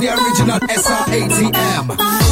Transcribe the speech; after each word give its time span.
the 0.00 0.08
original 0.08 0.58
S 0.70 0.90
R 0.90 1.04
A 1.10 1.28
T 1.28 1.50
M. 1.52 2.29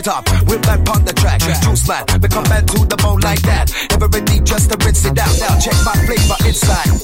it 0.00 0.08
up. 0.08 0.26
We're 0.48 0.58
back 0.60 0.88
on 0.88 1.04
the 1.04 1.12
track. 1.12 1.40
Juice 1.62 1.86
man, 1.86 2.04
we 2.22 2.28
come 2.28 2.44
back 2.44 2.64
to 2.66 2.86
the 2.86 2.96
bone 2.96 3.20
like 3.20 3.42
that. 3.42 3.70
Everybody 3.92 4.40
just 4.40 4.70
to 4.70 4.76
rinse 4.84 5.04
it 5.04 5.18
out. 5.18 5.38
Now 5.40 5.58
check 5.58 5.76
my 5.84 5.94
flavor 6.06 6.36
inside. 6.48 7.00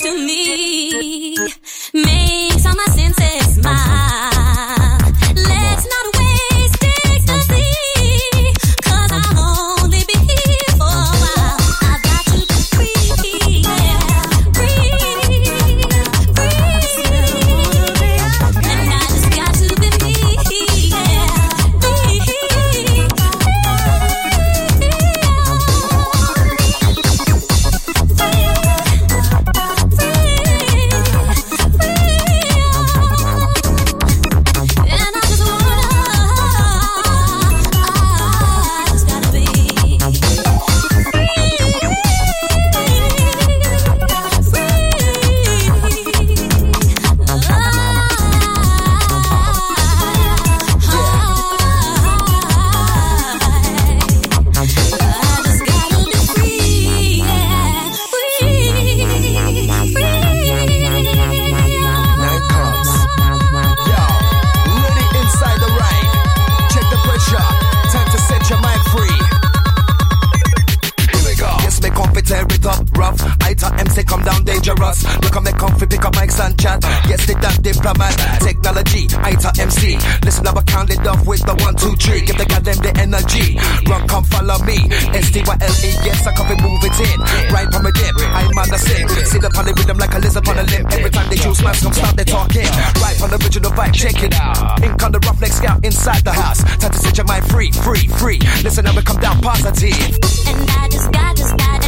to 0.00 0.12
me. 0.14 0.67
us. 74.82 75.02
Look, 75.22 75.36
I'm 75.36 75.44
comfy, 75.44 75.86
pick 75.86 76.04
up 76.04 76.14
mics 76.14 76.38
and 76.40 76.58
chat. 76.58 76.82
Yes, 77.08 77.26
they 77.26 77.34
that 77.34 77.62
diplomat. 77.62 78.14
Technology, 78.40 79.06
I 79.18 79.34
tell 79.34 79.52
MC. 79.58 79.98
Listen, 80.24 80.46
I'll 80.46 80.62
count 80.62 80.90
it 80.90 81.06
off 81.06 81.26
with 81.26 81.44
the 81.44 81.54
one, 81.64 81.74
two, 81.76 81.94
three. 81.96 82.22
Give 82.22 82.36
the 82.36 82.44
them 82.44 82.78
the 82.84 82.92
energy. 83.00 83.56
Run, 83.88 84.06
come 84.08 84.24
follow 84.24 84.58
me. 84.64 84.78
S-T-Y-L-E, 85.16 85.90
yes, 86.04 86.26
I 86.26 86.32
be 86.36 86.56
move 86.62 86.82
it 86.84 86.98
in. 87.00 87.18
Right 87.52 87.68
from 87.72 87.86
a 87.86 87.92
dip, 87.92 88.14
I'm 88.18 88.58
on 88.58 88.68
the 88.68 88.78
scene. 88.78 89.08
Sit 89.24 89.44
up 89.44 89.56
on 89.58 89.64
the 89.64 89.72
rhythm 89.74 89.98
like 89.98 90.14
a 90.14 90.18
lizard 90.18 90.46
on 90.48 90.58
a 90.58 90.64
lip. 90.64 90.84
Every 90.92 91.10
time 91.10 91.28
they 91.30 91.36
choose 91.36 91.62
mask, 91.62 91.82
come 91.82 91.92
stop, 91.92 92.14
they 92.16 92.24
talking. 92.24 92.68
Right 93.00 93.18
on 93.22 93.30
the 93.30 93.38
original 93.40 93.72
vibe, 93.72 93.94
check 93.94 94.22
it 94.22 94.34
out. 94.34 94.82
Ink 94.82 95.02
on 95.02 95.12
the 95.12 95.20
roughneck 95.20 95.52
scout 95.52 95.84
inside 95.84 96.24
the 96.24 96.32
house. 96.32 96.60
Time 96.78 96.92
to 96.92 96.98
set 96.98 97.16
your 97.16 97.26
mind 97.26 97.44
free, 97.48 97.70
free, 97.72 98.06
free. 98.20 98.40
Listen, 98.62 98.86
I'ma 98.86 99.00
come 99.02 99.20
down 99.20 99.40
positive. 99.40 99.96
And 100.48 100.60
I 100.70 100.88
just 100.90 101.12
got, 101.12 101.36
just 101.36 101.56
got 101.56 101.87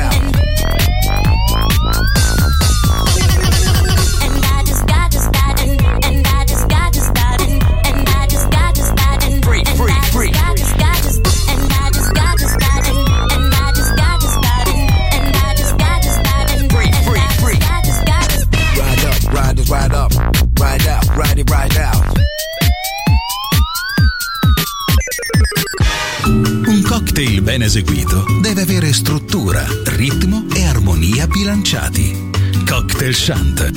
Shant. 33.21 33.71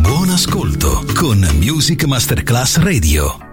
Buon 0.00 0.28
ascolto 0.28 1.02
con 1.14 1.48
Music 1.58 2.04
Masterclass 2.04 2.76
Radio. 2.76 3.47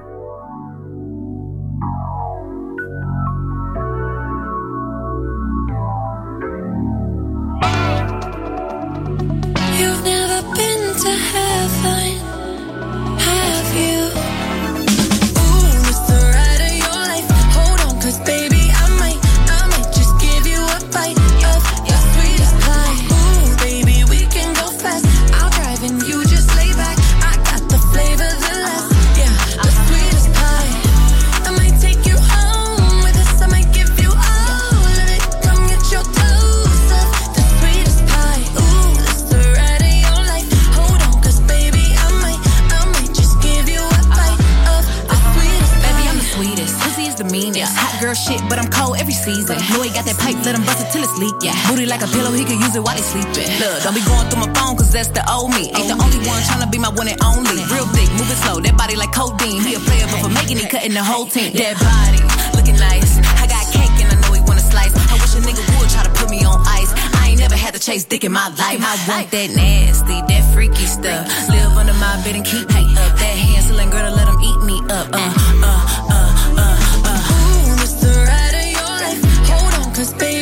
Like 51.96 52.10
a 52.10 52.12
pillow, 52.12 52.32
he 52.36 52.44
could 52.44 52.60
use 52.60 52.76
it 52.76 52.84
while 52.84 52.96
he 52.96 53.02
sleeping. 53.02 53.48
Look, 53.56 53.84
don't 53.84 53.96
be 53.96 54.04
going 54.04 54.28
through 54.28 54.44
my 54.44 54.52
phone, 54.52 54.76
cause 54.76 54.92
that's 54.92 55.08
the 55.16 55.24
old 55.32 55.56
me. 55.56 55.72
Ain't 55.72 55.88
the 55.88 55.96
only 55.96 56.20
one 56.28 56.44
tryna 56.44 56.68
be 56.68 56.78
my 56.78 56.92
one 56.92 57.08
and 57.08 57.16
only. 57.24 57.64
Real 57.72 57.88
thick, 57.96 58.12
moving 58.20 58.36
slow, 58.44 58.60
that 58.60 58.76
body 58.76 59.00
like 59.00 59.16
codeine. 59.16 59.64
He 59.64 59.80
a 59.80 59.80
player, 59.80 60.04
but 60.12 60.20
for 60.20 60.32
making 60.36 60.60
it, 60.60 60.68
cutting 60.68 60.92
the 60.92 61.04
whole 61.04 61.24
team. 61.24 61.56
That 61.56 61.80
body, 61.80 62.20
looking 62.52 62.76
nice. 62.76 63.16
I 63.40 63.48
got 63.48 63.64
cake 63.72 63.96
and 64.04 64.12
I 64.12 64.16
know 64.20 64.36
he 64.36 64.44
wanna 64.44 64.60
slice. 64.60 64.92
I 64.92 65.16
wish 65.24 65.40
a 65.40 65.42
nigga 65.48 65.64
would 65.80 65.88
try 65.88 66.04
to 66.04 66.12
put 66.20 66.28
me 66.28 66.44
on 66.44 66.60
ice. 66.68 66.92
I 67.16 67.32
ain't 67.32 67.40
never 67.40 67.56
had 67.56 67.74
to 67.76 67.80
chase 67.80 68.04
dick 68.04 68.28
in 68.28 68.34
my 68.36 68.52
life. 68.60 68.84
I 68.84 69.00
want 69.08 69.32
that 69.32 69.56
nasty, 69.56 70.20
that 70.20 70.44
freaky 70.52 70.84
stuff. 70.84 71.24
Live 71.48 71.80
under 71.80 71.96
my 71.96 72.20
bed 72.28 72.36
and 72.36 72.44
keep 72.44 72.68
me 72.76 72.92
up. 73.00 73.16
That 73.16 73.36
Hansel 73.40 73.80
and 73.80 73.88
Gretel, 73.88 74.12
let 74.20 74.28
him 74.28 74.40
eat 74.44 74.60
me 74.68 74.78
up. 74.92 75.08
Uh, 75.16 75.32
uh, 75.64 75.80
uh, 76.12 76.28
uh, 76.60 76.76
uh. 77.08 77.20
Ooh, 77.40 77.88
the 78.04 78.12
ride 78.28 78.52
of 78.52 78.68
your 78.68 78.92
life. 79.00 79.22
Hold 79.48 79.74
on, 79.80 79.96
cause 79.96 80.12
baby, 80.12 80.35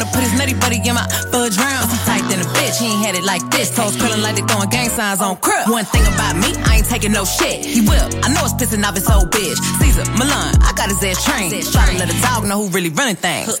Wanna 0.00 0.12
put 0.12 0.22
his 0.22 0.32
nutty 0.32 0.54
buddy 0.54 0.76
in 0.76 0.94
my 0.94 1.06
fudge 1.30 1.58
round. 1.58 1.90
He 1.90 1.98
tight 2.08 2.24
than 2.30 2.40
a 2.40 2.48
bitch, 2.56 2.80
he 2.80 2.86
ain't 2.86 3.04
had 3.04 3.14
it 3.16 3.22
like 3.22 3.42
this. 3.50 3.68
Toes 3.76 3.94
curling 4.00 4.22
like 4.22 4.34
they 4.34 4.40
throwing 4.40 4.70
gang 4.70 4.88
signs 4.88 5.20
on 5.20 5.36
crib. 5.36 5.68
One 5.68 5.84
thing 5.84 6.06
about 6.14 6.36
me, 6.36 6.56
I 6.64 6.76
ain't 6.76 6.86
taking 6.86 7.12
no 7.12 7.26
shit. 7.26 7.66
He 7.66 7.82
will, 7.82 8.08
I 8.24 8.32
know 8.32 8.40
it's 8.48 8.54
pissing 8.54 8.82
off 8.82 8.94
his 8.94 9.10
old 9.10 9.30
bitch. 9.30 9.60
Cesar, 9.76 10.10
Millan, 10.12 10.56
I 10.64 10.72
got 10.74 10.88
his 10.88 11.04
ass 11.04 11.22
trained. 11.22 11.52
Try 11.70 11.92
to 11.92 11.98
let 11.98 12.08
a 12.08 12.18
dog 12.22 12.48
know 12.48 12.62
who 12.62 12.68
really 12.70 12.88
running 12.88 13.16
things. 13.16 13.60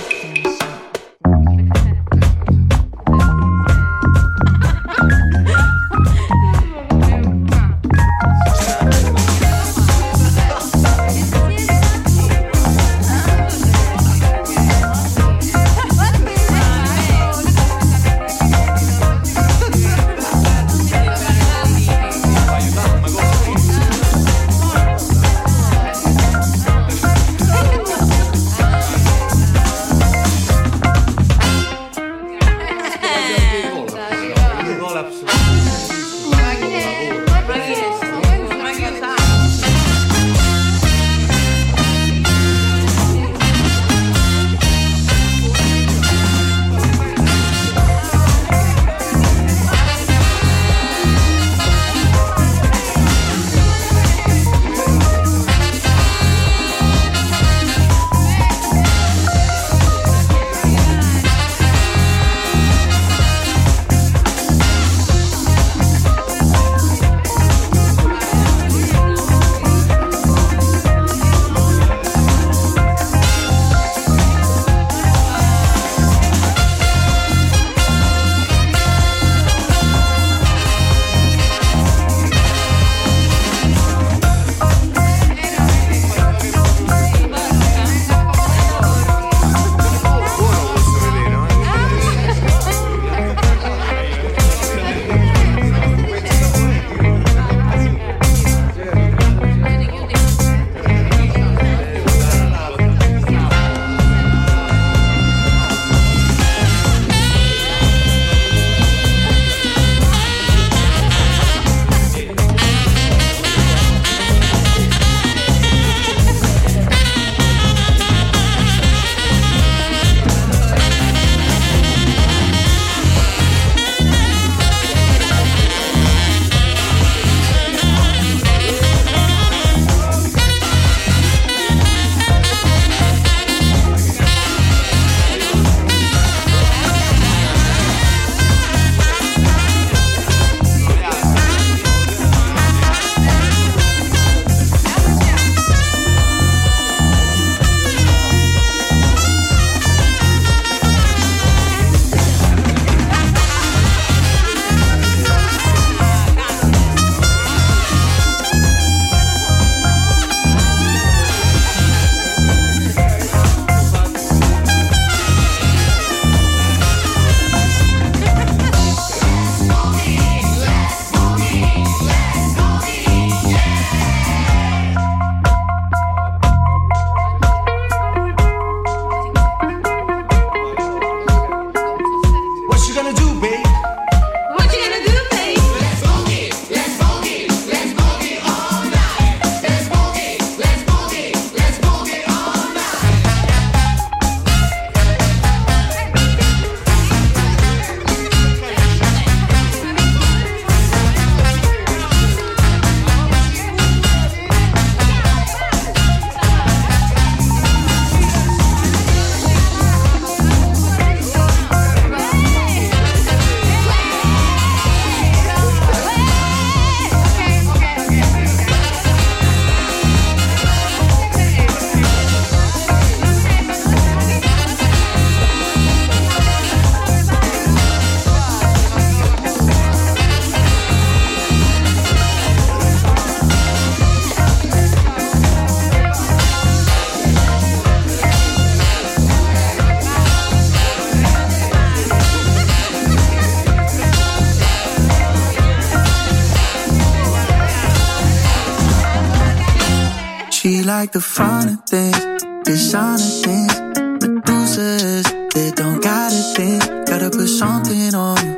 Like 251.01 251.13
the 251.13 251.19
finer 251.19 251.77
things, 251.89 252.43
designer 252.63 253.31
things. 253.43 253.73
Medusas 254.21 255.23
that 255.53 255.73
don't 255.75 255.99
gotta 255.99 256.41
think, 256.55 256.81
gotta 257.09 257.31
put 257.31 257.47
something 257.47 258.13
on 258.13 258.37
you. 258.45 258.53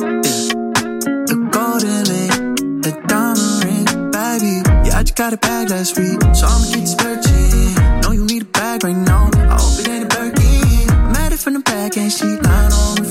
Yeah. 0.00 1.32
A 1.32 1.36
golden 1.52 2.00
link, 2.10 2.86
a 2.88 2.92
diamond 3.06 3.54
ring, 3.64 3.84
baby. 4.16 4.54
Yeah, 4.86 4.96
I 4.98 5.02
just 5.02 5.14
got 5.14 5.34
a 5.34 5.36
bag 5.36 5.68
last 5.68 5.98
week, 5.98 6.18
so 6.32 6.46
I'ma 6.46 6.66
get 6.72 6.88
this. 6.88 7.76
Know 8.00 8.12
you 8.12 8.24
need 8.24 8.42
a 8.48 8.50
bag 8.60 8.82
right 8.82 8.96
now. 8.96 9.28
I 9.34 9.60
hope 9.60 9.78
it 9.80 9.88
ain't 9.88 10.04
a 10.04 10.16
Birkin. 10.16 10.88
I'm 10.88 11.16
at 11.16 11.32
it 11.34 11.38
from 11.38 11.52
the 11.52 11.60
back 11.60 11.98
and 11.98 12.10
she 12.10 12.24
lying 12.24 12.72
on 12.80 12.94
the 12.96 13.03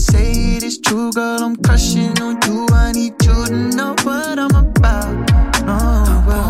say 0.00 0.56
it 0.56 0.62
is 0.62 0.78
true, 0.78 1.12
girl, 1.12 1.42
I'm 1.42 1.56
crushing 1.56 2.18
on 2.20 2.38
you. 2.46 2.66
I 2.72 2.92
need 2.92 3.14
you 3.22 3.46
to 3.46 3.54
know 3.76 3.94
what 4.02 4.38
I'm 4.38 4.54
about. 4.54 5.30
Oh, 5.68 6.04
know 6.06 6.24
about. 6.24 6.49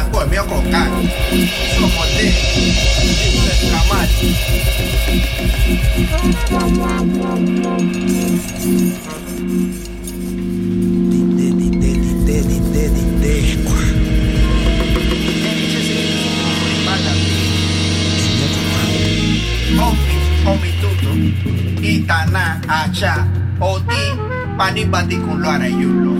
Tango, 0.00 0.24
mío 0.26 0.46
con 0.46 0.64
can. 0.70 0.90
Somos 1.76 2.08
de 2.16 2.24
Yusef 2.24 3.60
Kamal. 3.70 4.08
Dite, 11.10 11.46
dite, 11.58 11.90
dite, 12.00 12.36
dite, 12.48 12.82
dite. 12.88 13.34
Omi, 19.82 20.16
omi 20.46 20.70
tuto, 20.80 21.10
itana, 21.82 22.60
acha, 22.68 23.26
oti, 23.60 24.02
panibati 24.56 25.16
kun 25.16 25.42
lo 25.42 25.50
arayulo. 25.50 26.19